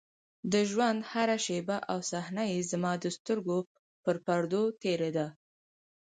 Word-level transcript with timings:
د 0.51 0.53
ژونـد 0.71 1.01
هـره 1.11 1.37
شـيبه 1.45 1.77
او 1.91 1.99
صحـنه 2.11 2.43
يـې 2.51 2.59
زمـا 2.71 2.93
د 3.03 3.05
سـترګو 3.15 3.57
پـر 4.03 4.15
پـردو 4.25 4.63
تېـرېده. 4.81 5.27